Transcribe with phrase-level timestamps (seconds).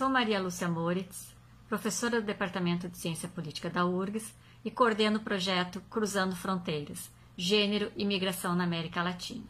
[0.00, 1.36] Sou Maria Lúcia Moritz,
[1.68, 4.34] professora do Departamento de Ciência Política da URGS
[4.64, 9.44] e coordeno o projeto Cruzando Fronteiras, Gênero e Migração na América Latina.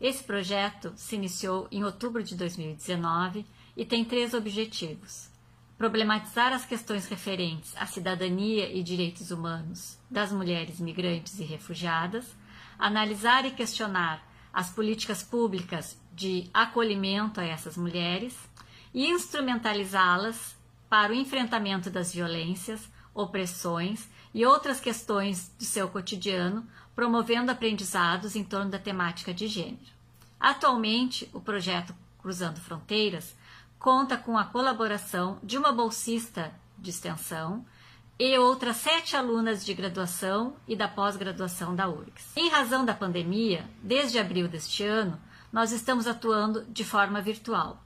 [0.00, 3.44] Esse projeto se iniciou em outubro de 2019
[3.76, 5.28] e tem três objetivos:
[5.76, 12.34] problematizar as questões referentes à cidadania e direitos humanos das mulheres migrantes e refugiadas,
[12.78, 18.34] analisar e questionar as políticas públicas de acolhimento a essas mulheres
[18.92, 20.56] e instrumentalizá-las
[20.88, 28.44] para o enfrentamento das violências, opressões e outras questões do seu cotidiano, promovendo aprendizados em
[28.44, 30.00] torno da temática de gênero.
[30.38, 33.34] Atualmente, o projeto Cruzando Fronteiras
[33.78, 37.64] conta com a colaboração de uma bolsista de extensão
[38.18, 42.36] e outras sete alunas de graduação e da pós-graduação da URGS.
[42.36, 45.18] Em razão da pandemia, desde abril deste ano,
[45.50, 47.82] nós estamos atuando de forma virtual.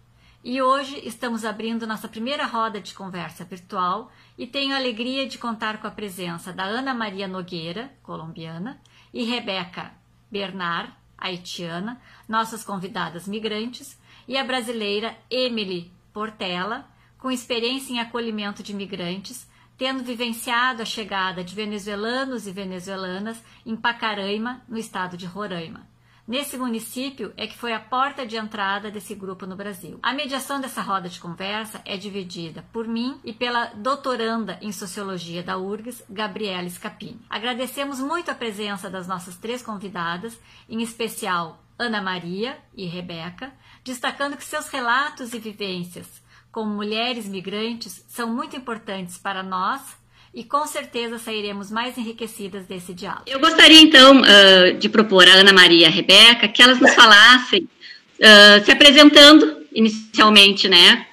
[0.47, 5.39] E hoje estamos abrindo nossa primeira roda de conversa virtual e tenho a alegria de
[5.39, 8.79] contar com a presença da Ana Maria Nogueira, colombiana,
[9.11, 9.95] e Rebeca
[10.31, 16.87] Bernard, haitiana, nossas convidadas migrantes, e a brasileira Emily Portela,
[17.17, 19.49] com experiência em acolhimento de migrantes,
[19.79, 25.94] tendo vivenciado a chegada de venezuelanos e venezuelanas em Pacaraima, no estado de Roraima.
[26.27, 29.99] Nesse município é que foi a porta de entrada desse grupo no Brasil.
[30.03, 35.43] A mediação dessa roda de conversa é dividida por mim e pela doutoranda em Sociologia
[35.43, 37.21] da URGS, Gabriela Scapini.
[37.29, 43.53] Agradecemos muito a presença das nossas três convidadas, em especial Ana Maria e Rebeca,
[43.85, 49.97] destacando que seus relatos e vivências como mulheres migrantes são muito importantes para nós
[50.35, 53.25] e com certeza sairemos mais enriquecidas desse diálogo.
[53.27, 56.93] Eu gostaria então uh, de propor a Ana Maria e a Rebeca que elas nos
[56.95, 61.07] falassem, uh, se apresentando inicialmente, né?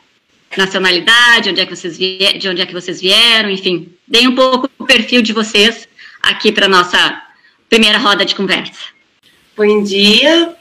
[0.58, 4.70] Nacionalidade, onde é que vocês de onde é que vocês vieram, enfim, deem um pouco
[4.78, 5.88] o perfil de vocês
[6.22, 7.22] aqui para nossa
[7.70, 8.92] primeira roda de conversa.
[9.56, 10.54] Bom dia,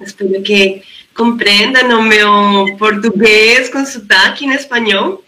[0.00, 5.24] espero que compreendam o meu português com sotaque em espanhol.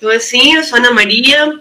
[0.00, 1.60] Então, assim, eu sou Ana Maria,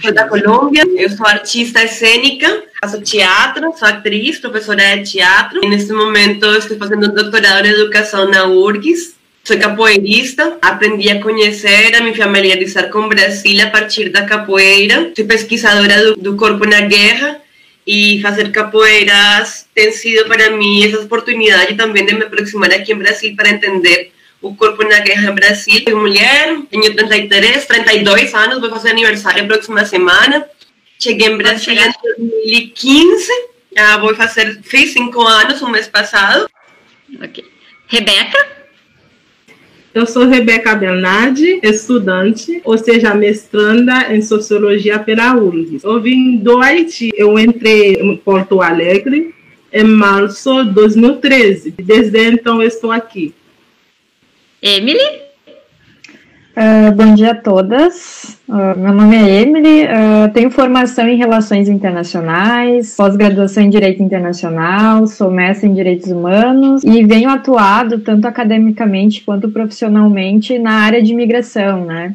[0.00, 5.58] sou da Colômbia, eu sou artista cênica, faço teatro, sou atriz, professora de teatro.
[5.64, 9.16] E nesse momento estou fazendo um doutorado em educação na URGS.
[9.42, 15.10] Sou capoeirista, aprendi a conhecer, a me familiarizar com Brasil a partir da capoeira.
[15.16, 17.40] Sou pesquisadora do, do corpo na guerra
[17.84, 22.98] e fazer capoeiras tem sido para mim essa oportunidade também de me aproximar aqui em
[22.98, 25.82] Brasil para entender o Corpo na Guerra Brasil.
[25.88, 30.46] Sou mulher, tenho 33, 32 anos, vou fazer aniversário na próxima semana.
[30.98, 33.32] Cheguei em Brasília em 2015,
[33.76, 36.48] já vou fazer, fiz cinco anos o mês passado.
[37.22, 37.44] Ok.
[37.86, 38.58] Rebeca?
[39.94, 45.82] Eu sou Rebeca Bernardi, estudante, ou seja, mestranda em Sociologia pela URGS.
[45.82, 49.34] Eu vim do Haiti, eu entrei em Porto Alegre
[49.72, 51.74] em março de 2013.
[51.78, 53.34] Desde então estou aqui.
[54.60, 55.27] Eh, Emily?
[56.58, 58.36] Uh, bom dia a todas.
[58.48, 65.06] Uh, meu nome é Emily, uh, tenho formação em Relações Internacionais, pós-graduação em Direito Internacional,
[65.06, 71.12] sou mestre em Direitos Humanos e venho atuado tanto academicamente quanto profissionalmente na área de
[71.12, 72.14] imigração, né?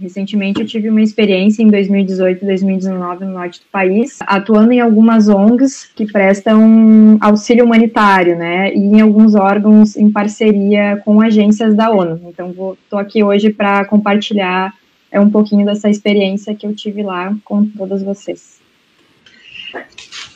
[0.00, 4.80] recentemente eu tive uma experiência em 2018 e 2019 no norte do país, atuando em
[4.80, 8.74] algumas ONGs que prestam auxílio humanitário, né?
[8.74, 12.20] E em alguns órgãos em parceria com agências da ONU.
[12.28, 12.50] Então,
[12.84, 14.74] estou aqui hoje para compartilhar
[15.10, 18.54] é um pouquinho dessa experiência que eu tive lá com todas vocês.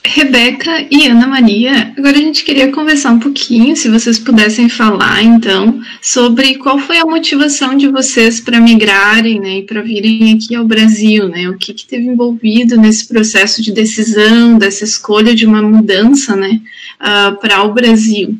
[0.05, 5.23] Rebeca e Ana Maria, agora a gente queria conversar um pouquinho, se vocês pudessem falar,
[5.23, 10.55] então, sobre qual foi a motivação de vocês para migrarem, né, e para virem aqui
[10.55, 15.47] ao Brasil, né, o que, que teve envolvido nesse processo de decisão, dessa escolha de
[15.47, 16.61] uma mudança, né,
[17.00, 18.37] uh, para o Brasil.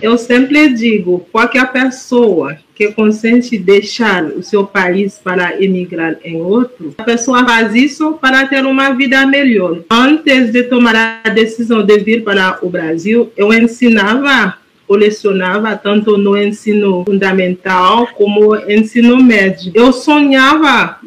[0.00, 6.94] Eu sempre digo, qualquer pessoa que consente deixar o seu país para emigrar em outro,
[6.98, 9.80] a pessoa faz isso para ter uma vida melhor.
[9.90, 16.16] Antes de tomar a decisão de vir para o Brasil, eu ensinava ou lecionava tanto
[16.16, 19.72] no ensino fundamental como no ensino médio.
[19.74, 21.00] Eu sonhava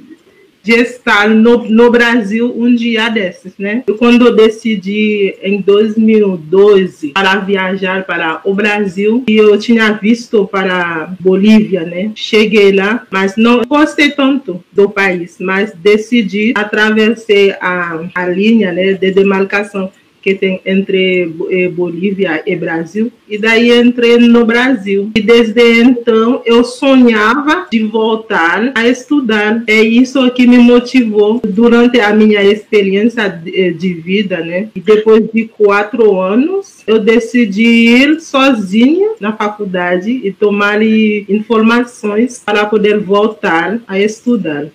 [0.69, 3.83] de estar no, no Brasil um dia desses, né?
[3.87, 10.45] E quando eu decidi em 2012 para viajar para o Brasil, e eu tinha visto
[10.45, 12.11] para Bolívia, né?
[12.13, 18.93] Cheguei lá, mas não gostei tanto do país, mas decidi atravessar a, a linha né,
[18.93, 23.11] de demarcação que tem entre eh, Bolívia e Brasil.
[23.27, 25.11] E daí entrei no Brasil.
[25.15, 29.63] E desde então eu sonhava de voltar a estudar.
[29.67, 34.69] É isso que me motivou durante a minha experiência de, eh, vida, né?
[34.75, 42.65] E depois de quatro anos, eu decidi ir sozinha na faculdade e tomar informações para
[42.65, 44.67] poder voltar a estudar.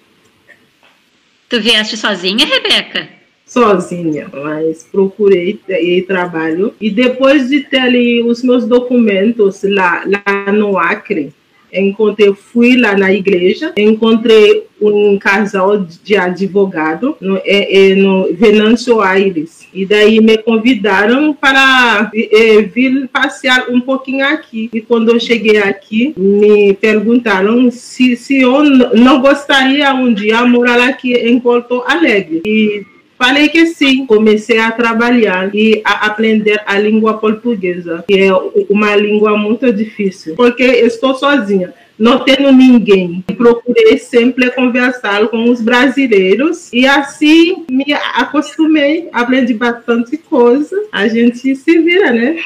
[1.48, 3.23] Tu vieste sozinha, Rebeca?
[3.54, 6.74] Sozinha, mas procurei e trabalho.
[6.80, 11.32] E depois de ter ali os meus documentos lá, lá no Acre,
[11.72, 19.00] encontrei, fui lá na igreja, encontrei um casal de advogado no, é, é, no Venâncio
[19.00, 19.68] Aires.
[19.72, 24.68] E daí me convidaram para é, vir passear um pouquinho aqui.
[24.74, 30.88] E quando eu cheguei aqui, me perguntaram se, se eu não gostaria um dia morar
[30.88, 32.42] aqui em Porto Alegre.
[32.44, 32.84] E
[33.18, 38.32] Falei que sim, comecei a trabalhar e a aprender a língua portuguesa, que é
[38.68, 43.24] uma língua muito difícil, porque estou sozinha não tenho ninguém.
[43.36, 50.76] Procurei sempre conversar com os brasileiros e assim me acostumei, aprendi bastante coisa.
[50.90, 52.42] A gente se vira, né?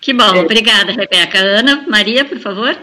[0.00, 0.40] Que bom, é.
[0.40, 1.38] obrigada, Rebeca.
[1.38, 2.76] Ana, Maria, por favor.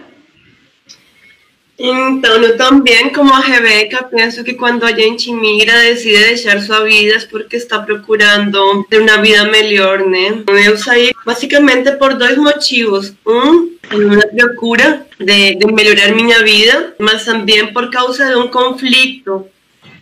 [1.79, 7.15] Então, eu também, como a Rebeca, penso que quando a gente decide deixar sua vida
[7.15, 10.43] é porque está procurando ter uma vida melhor, né?
[10.65, 13.13] Eu saí basicamente por dois motivos.
[13.25, 19.47] Um, uma procura de, de melhorar minha vida, mas também por causa de um conflito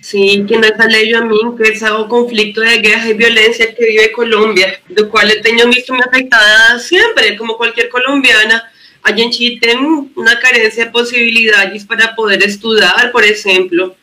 [0.06, 3.84] Sim, que nos alejo a mim, que é o conflito de guerra e violência que
[3.84, 8.64] vive Colômbia, do qual eu tenho visto me afetada sempre, como qualquer colombiana
[9.06, 9.78] a gente tem
[10.16, 13.96] uma carência de possibilidades para poder estudar, por exemplo.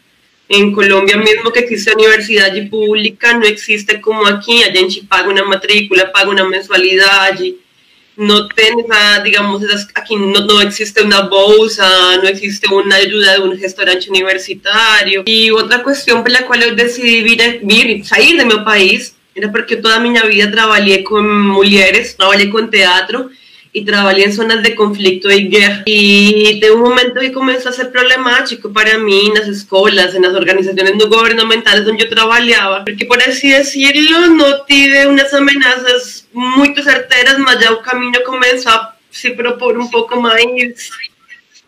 [0.48, 5.44] Em Colômbia, mesmo que exista universidade pública, não existe como aqui, a gente paga uma
[5.44, 7.56] matrícula, paga uma mensualidade,
[8.16, 9.62] não tem essa, digamos,
[9.94, 11.84] aqui não, não existe uma bolsa,
[12.18, 15.24] não existe uma ajuda de um restaurante universitário.
[15.26, 19.76] E outra questão pela qual eu decidi vir, vir sair do meu país era porque
[19.76, 23.30] toda a minha vida trabalhei com mulheres, trabalhei com teatro,
[23.74, 25.82] y trabajé en zonas de conflicto y guerra.
[25.86, 30.22] Y de un momento que comenzó a ser problemático para mí en las escuelas, en
[30.22, 36.26] las organizaciones no gubernamentales donde yo trabajaba, porque por así decirlo, no tuve unas amenazas
[36.32, 40.34] muy certeras, mas ya el camino comenzó a se propor un poco más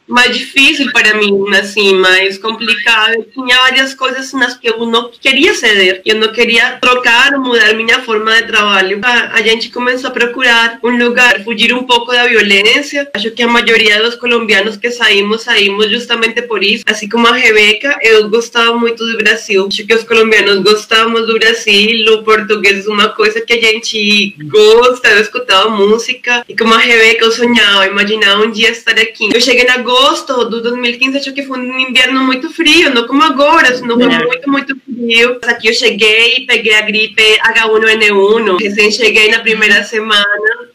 [0.07, 3.15] mais difícil para mim, assim, mais complicado.
[3.15, 7.41] Eu tinha várias coisas nas que eu não queria ceder, eu não queria trocar ou
[7.41, 9.01] mudar minha forma de trabalho.
[9.03, 13.09] A, a gente começou a procurar um lugar, fugir um pouco da violência.
[13.15, 16.85] Acho que a maioria dos colombianos que saímos, saímos justamente por isso.
[16.87, 19.67] Assim como a Rebeca, eu gostava muito do Brasil.
[19.67, 24.37] Acho que os colombianos gostamos do Brasil, o português é uma coisa que a gente
[24.45, 25.09] gosta.
[25.09, 29.31] Eu escutava música e como a Rebeca, eu sonhava, imaginava um dia estar aqui.
[29.33, 33.23] Eu cheguei na agosto do 2015 achou que foi um inverno muito frio, não como
[33.23, 34.25] agora, não foi é.
[34.25, 35.39] muito, muito frio.
[35.45, 40.25] Aqui eu cheguei, peguei a gripe H1N1, recém cheguei na primeira semana,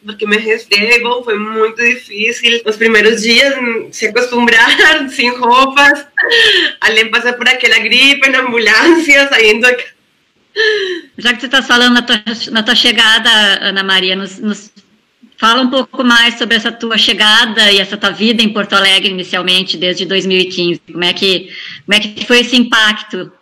[0.04, 0.38] porque me
[1.02, 2.62] bom, foi muito difícil.
[2.64, 3.54] Os primeiros dias,
[3.92, 6.06] se acostumbrar, sem roupas,
[6.80, 9.66] além passar por aquela gripe na ambulância, saindo
[11.16, 13.30] já que você está falando na tua, na tua chegada,
[13.60, 14.72] Ana Maria, nos, nos
[15.36, 19.10] Fala um pouco mais sobre essa tua chegada e essa tua vida em Porto Alegre
[19.10, 20.82] inicialmente, desde 2015.
[20.92, 21.50] Como é que,
[21.86, 23.32] como é que foi esse impacto?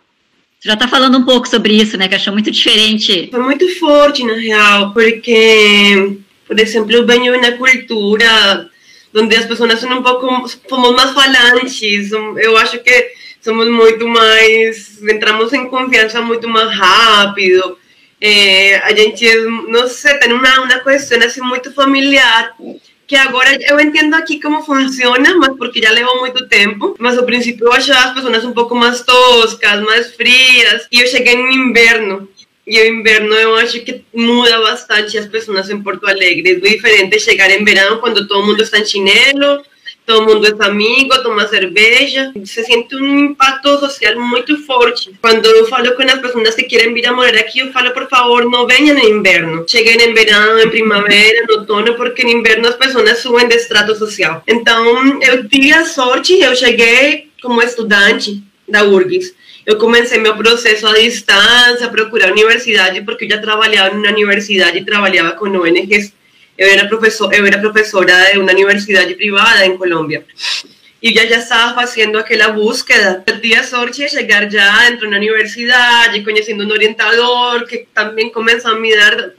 [0.59, 2.07] Você já está falando um pouco sobre isso, né?
[2.07, 3.27] Que achou muito diferente.
[3.29, 6.17] Foi muito forte, na real, porque,
[6.47, 8.69] por exemplo, eu venho na cultura
[9.13, 12.11] onde as pessoas são um pouco, somos mais falantes.
[12.11, 17.77] Eu acho que somos muito mais, entramos em confiança muito mais rápido
[18.21, 19.25] é, a gente,
[19.67, 22.55] não sei, tem uma, uma questão assim muito familiar,
[23.07, 26.95] que agora eu entendo aqui como funciona, mas porque já levou muito tempo.
[26.99, 30.87] Mas ao princípio eu achava as pessoas um pouco mais toscas, mais frias.
[30.91, 32.29] E eu cheguei no inverno.
[32.67, 36.51] E o inverno eu acho que muda bastante as pessoas em Porto Alegre.
[36.51, 39.63] É diferente chegar em verão, quando todo mundo está em chinelo,
[40.09, 45.11] todo mundo é amigo, toma cerveja, se sente um impacto social muito forte.
[45.21, 48.09] Quando eu falo com as pessoas que querem vir a morar aqui, eu falo, por
[48.09, 49.65] favor, não venham no inverno.
[49.67, 53.95] Cheguem em verão, em primavera, no outono, porque no inverno as pessoas subem de estrato
[53.95, 54.43] social.
[54.47, 59.35] Então, eu tive a sorte, eu cheguei como estudante da URGS.
[59.63, 64.85] Eu comecei meu processo à distância, procurar universidade, porque eu já trabalhava na universidade e
[64.85, 66.13] trabalhava com ONGs
[66.59, 70.25] eu era professor, eu era professora de uma universidade privada em Colômbia.
[71.01, 73.23] y ya ya estaba haciendo aquella búsqueda.
[73.23, 78.69] Tenía sorte llegar ya dentro de una universidad y conociendo un orientador que también comenzó
[78.69, 79.33] a mirar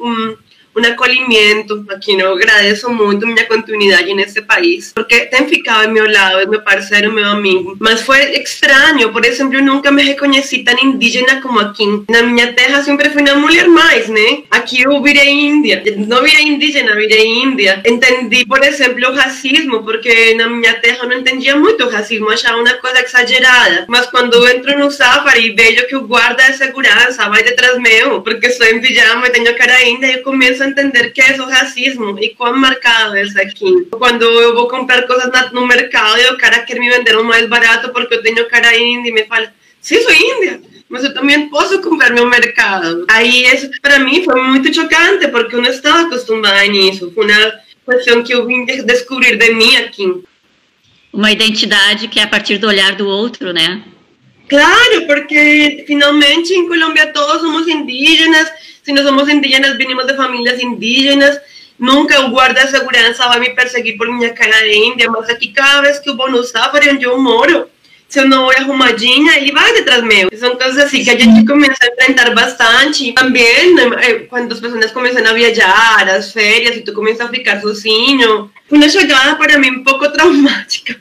[0.74, 5.92] un acolhimento aqui eu agradeço muito minha continuidade este nesse país, porque tem ficado ao
[5.92, 7.76] meu lado, é meu parceiro, meu amigo.
[7.78, 12.04] Mas foi estranho, por exemplo, eu nunca me reconheci tão indígena como aqui.
[12.08, 14.42] Na minha terra sempre fui uma mulher mais, né?
[14.50, 15.82] Aqui eu virei índia.
[15.96, 17.82] Não virei indígena, virei índia.
[17.86, 22.30] Entendi, por exemplo, o racismo, porque na minha terra eu não entendia muito o racismo,
[22.30, 23.84] achava uma coisa exagerada.
[23.88, 27.78] Mas quando eu entro no safari e vejo que o guarda de segurança vai detrás
[27.78, 31.20] meu, porque sou em pijama e tenho cara índia, eu começo comienzo a entender que
[31.20, 33.86] é o racismo e quão marcado é isso aqui.
[33.90, 37.48] Quando eu vou comprar coisas no mercado e o cara quer me vender um mais
[37.48, 41.48] barato porque eu tenho cara índia e me fala, sim, sou índia, mas eu também
[41.48, 43.06] posso comprar no mercado.
[43.08, 47.10] Aí isso para mim foi muito chocante porque eu não estava acostumada nisso.
[47.14, 50.22] Foi uma questão que eu vim descobrir de mim aqui.
[51.12, 53.82] Uma identidade que é a partir do olhar do outro, né?
[54.48, 58.50] Claro, porque finalmente em Colômbia todos somos indígenas
[58.82, 61.40] si no somos indígenas, venimos de familias indígenas,
[61.78, 65.28] nunca el guarda de seguridad va a me perseguir por mi cara de india, mas
[65.30, 67.68] aquí cada vez que eu vou no safari onde eu moro,
[68.10, 70.28] se eu não vou arrumadinha, ele vai detrás meu.
[70.36, 73.12] São coisas assim que a gente começa a enfrentar bastante.
[73.12, 73.76] Também,
[74.28, 78.88] quando as pessoas começam a viajar, as férias, e tu começa a ficar sozinho, uma
[78.88, 80.96] chegada para mim um pouco traumática.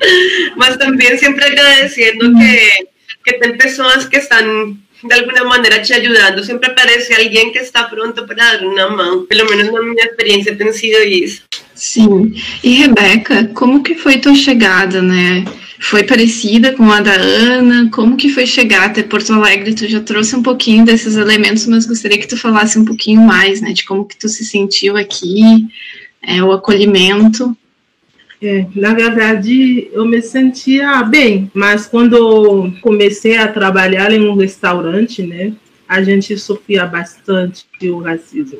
[0.56, 2.86] Mas também sempre agradecendo que,
[3.22, 4.74] que tem pessoas que estão
[5.06, 6.44] de alguna manera te ayudando.
[6.44, 9.26] Siempre aparece alguien que está pronto para dar uma mão.
[9.26, 11.42] Pelo menos na minha experiência tem sido isso.
[11.74, 12.34] Sim.
[12.64, 15.44] E Rebeca, como que foi tua chegada, né?
[15.78, 17.90] Foi parecida com a da Ana?
[17.92, 19.74] Como que foi chegar até Porto Alegre?
[19.74, 23.60] Tu já trouxe um pouquinho desses elementos, mas gostaria que tu falasse um pouquinho mais,
[23.60, 23.72] né?
[23.72, 25.66] De como que tu se sentiu aqui,
[26.22, 27.56] é, o acolhimento.
[28.40, 35.22] É, na verdade, eu me sentia bem, mas quando comecei a trabalhar em um restaurante,
[35.22, 35.52] né,
[35.88, 38.58] a gente sofria bastante o racismo.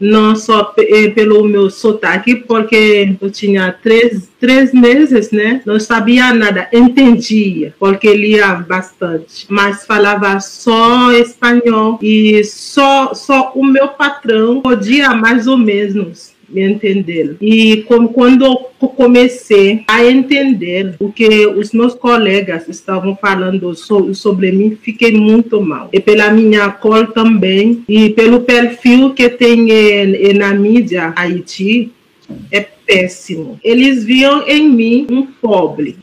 [0.00, 5.62] Não só é, pelo meu sotaque, porque eu tinha três, três meses, né?
[5.64, 13.64] Não sabia nada, entendia, porque lia bastante, mas falava só espanhol e só, só o
[13.64, 17.36] meu patrão podia mais ou menos me entender.
[17.40, 24.52] E como quando comecei a entender o que os meus colegas estavam falando so, sobre
[24.52, 25.88] mim, fiquei muito mal.
[25.92, 31.92] E pela minha cor também, e pelo perfil que tem eh, na mídia Haiti,
[32.50, 33.58] é péssimo.
[33.62, 35.96] Eles viam em mim um pobre,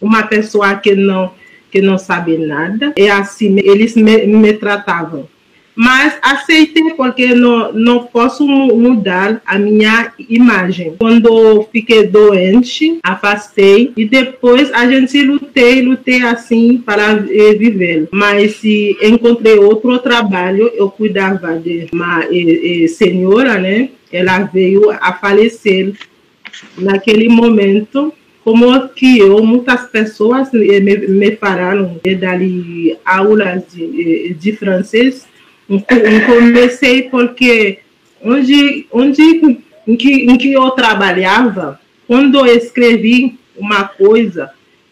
[0.00, 1.32] uma pessoa que não
[1.70, 2.94] que não sabe nada.
[2.96, 5.28] É assim, eles me, me tratavam
[5.76, 10.94] mas aceitei porque não, não posso mudar a minha imagem.
[10.98, 18.08] Quando fiquei doente, afastei e depois a gente lutei, lutei assim para viver.
[18.10, 23.90] Mas se encontrei outro trabalho, eu cuidava de uma eh, eh, senhora, né?
[24.10, 25.92] Ela veio a falecer
[26.78, 32.38] naquele momento como que eu, muitas pessoas me, me falaram de dar
[33.04, 35.26] aulas de, de francês
[36.26, 37.80] comecei porque
[38.22, 39.22] onde, onde
[39.86, 44.50] em, que, em que eu trabalhava, quando eu escrevi uma coisa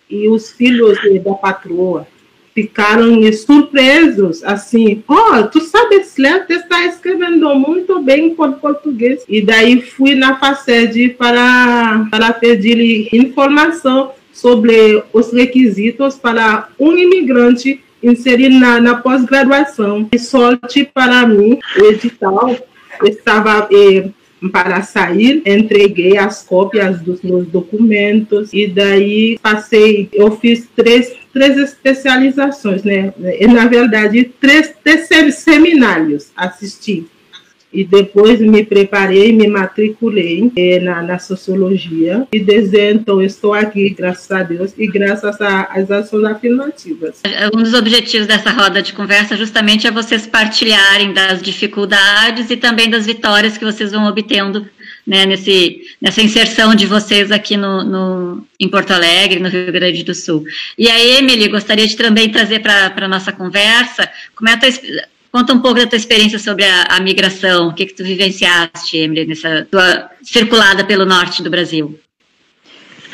[0.08, 2.06] e os filhos da patroa
[2.54, 9.24] ficaram surpresos, assim, ó, oh, tu sabes ler, tu está escrevendo muito bem por português.
[9.28, 17.82] E daí fui na FACED para, para pedir informação sobre os requisitos para um imigrante
[18.04, 20.08] inserir na, na pós-graduação.
[20.12, 22.56] E sorte para mim, o edital
[23.02, 24.08] estava eh,
[24.52, 31.56] para sair, entreguei as cópias dos meus documentos e daí passei, eu fiz três, três
[31.56, 33.12] especializações, né?
[33.40, 37.06] E, na verdade, três, três seminários assisti
[37.74, 43.90] e depois me preparei, me matriculei eh, na, na, sociologia e desde então estou aqui,
[43.90, 47.20] graças a Deus, e graças às ações afirmativas.
[47.52, 52.88] Um dos objetivos dessa roda de conversa justamente é vocês partilharem das dificuldades e também
[52.88, 54.64] das vitórias que vocês vão obtendo
[55.06, 60.02] né, nesse, nessa inserção de vocês aqui no, no, em Porto Alegre, no Rio Grande
[60.02, 60.44] do Sul.
[60.78, 64.70] E a Emily, gostaria de também trazer para a nossa conversa como é a tua,
[65.34, 68.96] Conta um pouco da tua experiência sobre a, a migração, o que, que tu vivenciaste,
[68.96, 71.98] Emily, nessa tua circulada pelo norte do Brasil.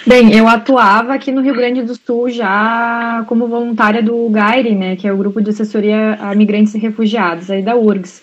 [0.07, 4.97] Bem, eu atuava aqui no Rio Grande do Sul já como voluntária do GAIRE, né,
[4.97, 8.23] que é o Grupo de Assessoria a Migrantes e Refugiados, aí da URGS.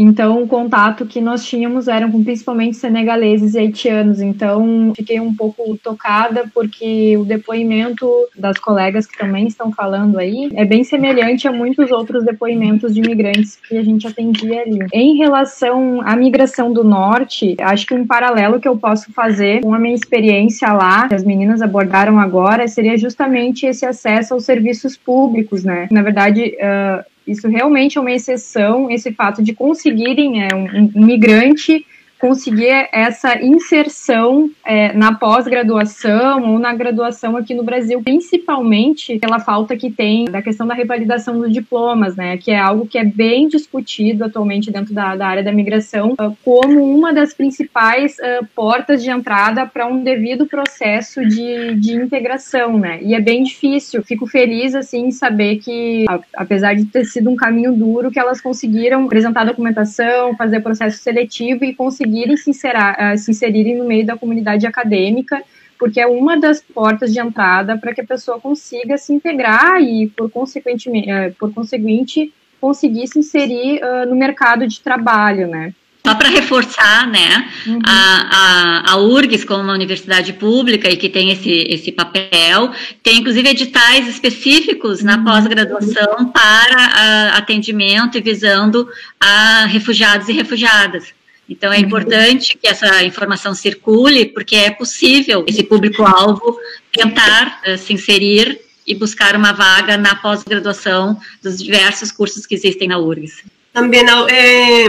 [0.00, 4.20] Então, o contato que nós tínhamos eram com principalmente senegaleses e haitianos.
[4.20, 10.50] Então, fiquei um pouco tocada porque o depoimento das colegas que também estão falando aí
[10.54, 14.86] é bem semelhante a muitos outros depoimentos de imigrantes que a gente atendia ali.
[14.92, 19.74] Em relação à migração do norte, acho que um paralelo que eu posso fazer com
[19.74, 24.96] a minha experiência lá, que as meninas abordaram agora, seria justamente esse acesso aos serviços
[24.96, 25.88] públicos, né?
[25.90, 31.04] Na verdade, uh, isso realmente é uma exceção, esse fato de conseguirem é, um, um
[31.04, 31.84] migrante
[32.18, 39.76] conseguir essa inserção é, na pós-graduação ou na graduação aqui no Brasil, principalmente pela falta
[39.76, 43.48] que tem da questão da revalidação dos diplomas, né, que é algo que é bem
[43.48, 49.02] discutido atualmente dentro da, da área da migração, uh, como uma das principais uh, portas
[49.02, 54.02] de entrada para um devido processo de, de integração, né, e é bem difícil.
[54.02, 58.40] Fico feliz, assim, em saber que, apesar de ter sido um caminho duro, que elas
[58.40, 63.84] conseguiram apresentar documentação, fazer processo seletivo e conseguir conseguirem se, inserar, uh, se inserirem no
[63.84, 65.42] meio da comunidade acadêmica,
[65.78, 70.08] porque é uma das portas de entrada para que a pessoa consiga se integrar e,
[70.08, 75.72] por, consequente, uh, por conseguinte, conseguir se inserir uh, no mercado de trabalho, né?
[76.06, 77.80] Só para reforçar, né, uhum.
[77.84, 82.70] a, a, a URGS como uma universidade pública e que tem esse, esse papel,
[83.02, 85.06] tem inclusive editais específicos uhum.
[85.06, 88.88] na pós-graduação para atendimento e visando
[89.20, 91.12] a refugiados e refugiadas.
[91.48, 96.58] Então, é importante que essa informação circule, porque é possível esse público-alvo
[96.92, 102.88] tentar uh, se inserir e buscar uma vaga na pós-graduação dos diversos cursos que existem
[102.88, 103.44] na URGS.
[103.72, 104.86] Também eh,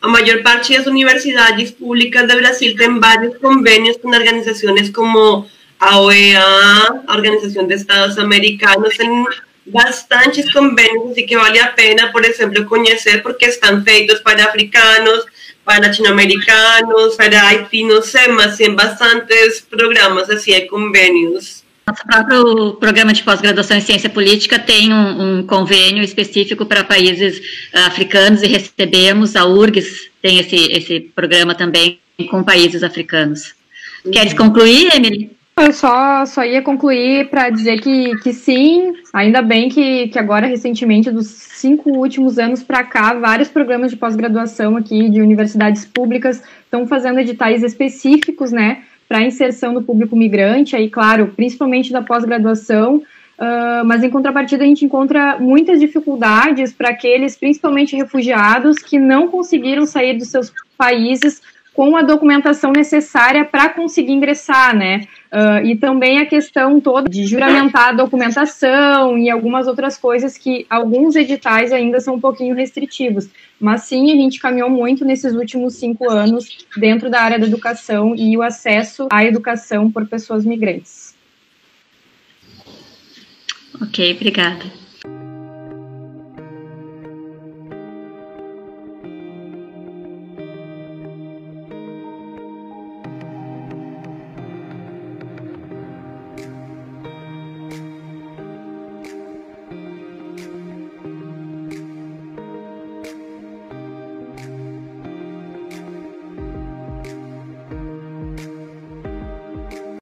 [0.00, 5.46] a maior parte das universidades públicas do Brasil tem vários convênios com organizações como
[5.78, 9.24] a OEA, a Organização de Estados Americanos, tem
[9.66, 15.24] bastantes convênios, assim que vale a pena, por exemplo, conhecer porque estão feitos para africanos,
[15.66, 21.62] latino-americanos, para Haití, no sé, mas tem bastantes programas, assim, é convênios.
[21.86, 27.38] Nosso próprio programa de pós-graduação em ciência política tem um, um convênio específico para países
[27.74, 31.98] uh, africanos e recebemos, a URGS tem esse, esse programa também
[32.30, 33.54] com países africanos.
[34.04, 34.12] Uhum.
[34.12, 35.30] Queres concluir, Emily?
[35.64, 40.48] Eu só, só ia concluir para dizer que, que sim, ainda bem que, que agora,
[40.48, 46.42] recentemente, dos cinco últimos anos para cá, vários programas de pós-graduação aqui de universidades públicas
[46.64, 52.96] estão fazendo editais específicos, né, para inserção do público migrante, aí, claro, principalmente da pós-graduação,
[52.96, 59.28] uh, mas em contrapartida a gente encontra muitas dificuldades para aqueles, principalmente refugiados, que não
[59.28, 61.40] conseguiram sair dos seus países
[61.74, 65.06] com a documentação necessária para conseguir ingressar, né?
[65.32, 70.66] Uh, e também a questão toda de juramentar a documentação e algumas outras coisas que
[70.68, 73.28] alguns editais ainda são um pouquinho restritivos.
[73.58, 78.14] Mas sim, a gente caminhou muito nesses últimos cinco anos dentro da área da educação
[78.14, 81.14] e o acesso à educação por pessoas migrantes.
[83.80, 84.81] Ok, obrigada.